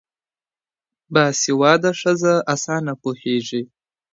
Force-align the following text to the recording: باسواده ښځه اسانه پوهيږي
باسواده 1.13 1.91
ښځه 2.01 2.33
اسانه 2.53 2.93
پوهيږي 3.01 3.61